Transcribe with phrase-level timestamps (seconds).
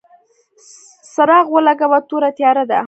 [1.13, 2.77] څراغ ولګوه، توره تیاره ده!